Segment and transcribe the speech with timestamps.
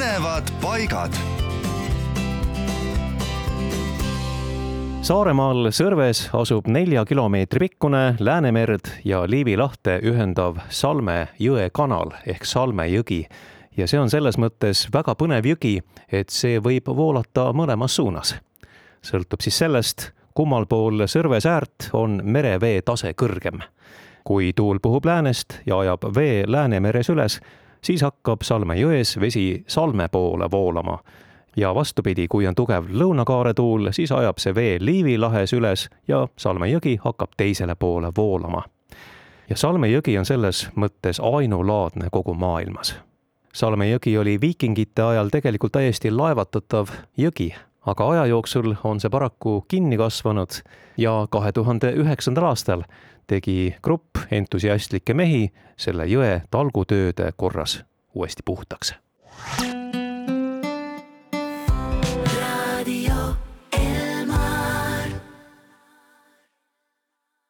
[0.00, 1.16] põnevad paigad.
[5.04, 12.48] Saaremaal Sõrves asub nelja kilomeetri pikkune Läänemerd ja Liivi lahte ühendav Salme jõe kanal ehk
[12.48, 13.26] Salme jõgi.
[13.76, 18.34] ja see on selles mõttes väga põnev jõgi, et see võib voolata mõlemas suunas.
[19.04, 23.60] sõltub siis sellest, kummal pool Sõrve säärt on merevee tase kõrgem.
[24.24, 27.40] kui tuul puhub läänest ja ajab vee Läänemeres üles,
[27.82, 30.98] siis hakkab Salme jões vesi Salme poole voolama.
[31.56, 36.28] ja vastupidi, kui on tugev lõunakaare tuul, siis ajab see vee Liivi lahes üles ja
[36.36, 38.62] Salme jõgi hakkab teisele poole voolama.
[39.50, 42.94] ja Salme jõgi on selles mõttes ainulaadne kogu maailmas.
[43.52, 46.88] Salme jõgi oli viikingite ajal tegelikult täiesti laevatatav
[47.18, 47.54] jõgi,
[47.86, 50.60] aga aja jooksul on see paraku kinni kasvanud
[51.00, 52.84] ja kahe tuhande üheksandal aastal
[53.30, 57.80] tegi grupp entusiastlikke mehi selle jõe talgutööde korras
[58.14, 58.94] uuesti puhtaks